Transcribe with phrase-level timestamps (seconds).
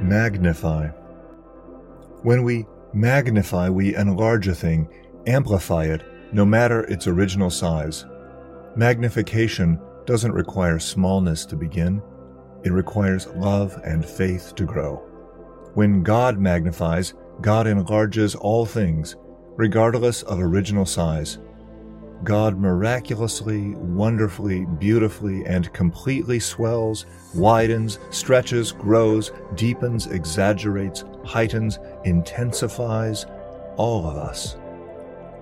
[0.00, 0.88] Magnify.
[2.22, 4.88] When we magnify, we enlarge a thing,
[5.26, 8.06] amplify it, no matter its original size.
[8.76, 12.00] Magnification doesn't require smallness to begin,
[12.64, 14.96] it requires love and faith to grow.
[15.74, 19.16] When God magnifies, God enlarges all things,
[19.56, 21.38] regardless of original size.
[22.24, 33.26] God miraculously, wonderfully, beautifully, and completely swells, widens, stretches, grows, deepens, exaggerates, heightens, intensifies
[33.76, 34.56] all of us.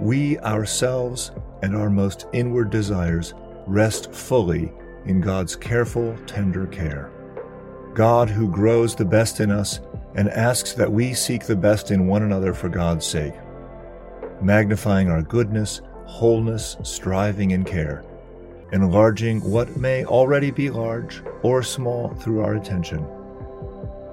[0.00, 1.30] We ourselves
[1.62, 3.34] and our most inward desires
[3.66, 4.72] rest fully
[5.06, 7.12] in God's careful, tender care.
[7.94, 9.80] God, who grows the best in us
[10.16, 13.34] and asks that we seek the best in one another for God's sake,
[14.42, 18.04] magnifying our goodness, wholeness, striving, and care,
[18.72, 23.04] enlarging what may already be large or small through our attention,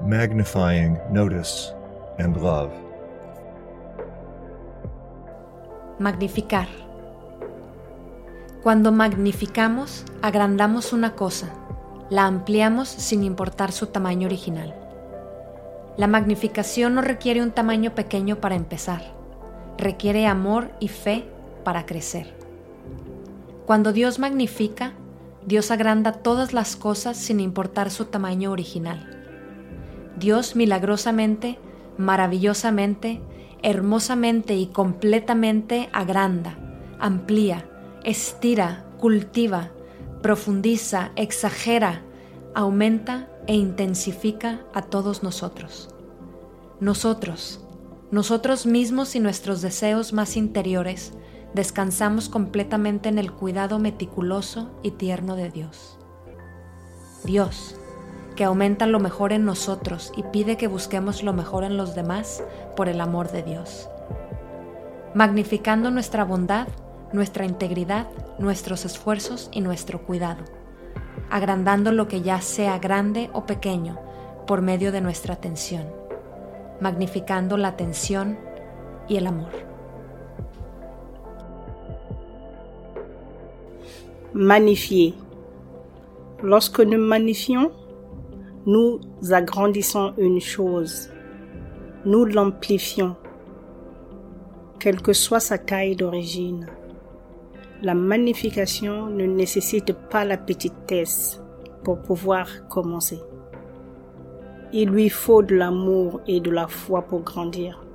[0.04, 1.74] magnifying notice
[2.20, 2.72] and love.
[6.00, 6.68] Magnificar.
[8.64, 11.54] Cuando magnificamos, agrandamos una cosa,
[12.10, 14.76] la ampliamos sin importar su tamaño original.
[15.98, 19.02] La magnificación no requiere un tamaño pequeño para empezar,
[19.78, 21.26] requiere amor y fe
[21.64, 22.36] para crecer.
[23.66, 24.94] Cuando Dios magnifica,
[25.46, 29.08] Dios agranda todas las cosas sin importar su tamaño original.
[30.18, 31.58] Dios milagrosamente,
[31.98, 33.22] maravillosamente,
[33.64, 36.58] hermosamente y completamente agranda,
[37.00, 37.70] amplía,
[38.04, 39.72] estira, cultiva,
[40.22, 42.02] profundiza, exagera,
[42.54, 45.90] aumenta e intensifica a todos nosotros.
[46.80, 47.62] Nosotros,
[48.12, 51.14] nosotros mismos y nuestros deseos más interiores,
[51.54, 55.98] descansamos completamente en el cuidado meticuloso y tierno de Dios.
[57.24, 57.76] Dios,
[58.36, 62.44] que aumenta lo mejor en nosotros y pide que busquemos lo mejor en los demás
[62.76, 63.90] por el amor de Dios.
[65.14, 66.68] Magnificando nuestra bondad,
[67.12, 68.08] nuestra integridad,
[68.40, 70.44] nuestros esfuerzos y nuestro cuidado.
[71.30, 74.00] Agrandando lo que ya sea grande o pequeño
[74.48, 75.86] por medio de nuestra atención.
[76.80, 78.40] Magnificando la atención
[79.08, 79.71] y el amor.
[84.34, 85.14] Magnifier.
[86.42, 87.70] Lorsque nous magnifions,
[88.66, 91.10] nous agrandissons une chose,
[92.06, 93.18] nous l'amplifions,
[94.80, 96.66] quelle que soit sa taille d'origine.
[97.82, 101.42] La magnification ne nécessite pas la petitesse
[101.84, 103.20] pour pouvoir commencer.
[104.72, 107.86] Il lui faut de l'amour et de la foi pour grandir.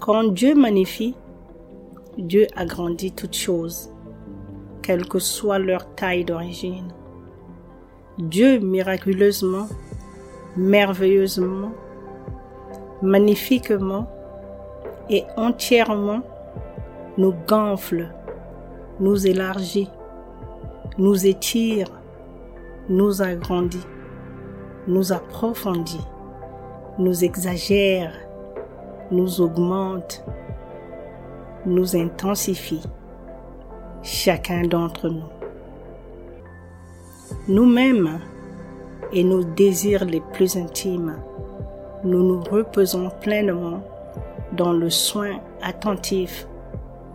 [0.00, 1.14] Quand Dieu magnifie,
[2.18, 3.95] Dieu agrandit toutes choses
[4.86, 6.92] quelle que soit leur taille d'origine.
[8.18, 9.66] Dieu miraculeusement,
[10.56, 11.72] merveilleusement,
[13.02, 14.08] magnifiquement
[15.10, 16.22] et entièrement
[17.18, 18.12] nous gonfle,
[19.00, 19.90] nous élargit,
[20.98, 21.88] nous étire,
[22.88, 23.86] nous agrandit,
[24.86, 26.06] nous approfondit,
[26.98, 28.12] nous exagère,
[29.10, 30.24] nous augmente,
[31.66, 32.82] nous intensifie
[34.06, 35.28] chacun d'entre nous.
[37.48, 38.20] Nous-mêmes
[39.12, 41.16] et nos désirs les plus intimes,
[42.04, 43.82] nous nous reposons pleinement
[44.52, 46.46] dans le soin attentif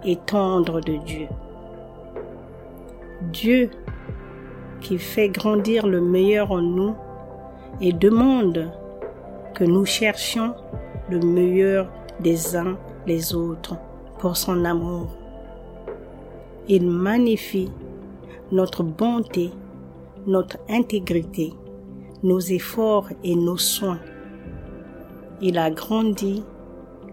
[0.03, 1.28] et tendre de Dieu.
[3.31, 3.69] Dieu
[4.81, 6.96] qui fait grandir le meilleur en nous
[7.80, 8.69] et demande
[9.53, 10.56] que nous cherchions
[11.09, 13.78] le meilleur des uns les autres
[14.19, 15.20] pour son amour
[16.73, 17.69] il magnifie
[18.53, 19.51] notre bonté,
[20.25, 21.51] notre intégrité,
[22.23, 23.99] nos efforts et nos soins.
[25.41, 26.43] Il agrandit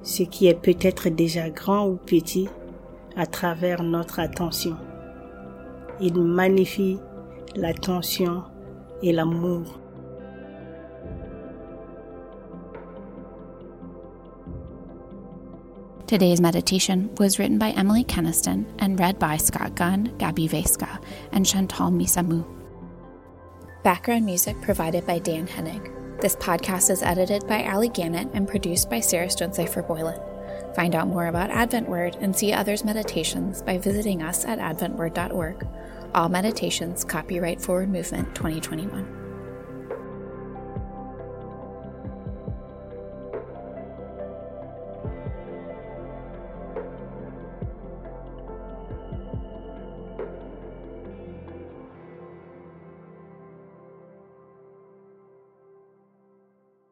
[0.04, 2.48] ce qui est peut-être déjà grand ou petit
[3.16, 4.76] à travers notre attention.
[6.00, 6.98] Il magnifie
[7.56, 8.44] l'attention
[9.02, 9.80] et l'amour.
[16.08, 21.44] Today's meditation was written by Emily Keniston and read by Scott Gunn, Gabby Veska, and
[21.44, 22.46] Chantal Misamu.
[23.84, 25.92] Background music provided by Dan Hennig.
[26.22, 30.18] This podcast is edited by Ali Gannett and produced by Sarah Stonecipher Boylan.
[30.74, 35.66] Find out more about Advent Word and see others' meditations by visiting us at adventword.org.
[36.14, 39.27] All meditations copyright Forward Movement 2021.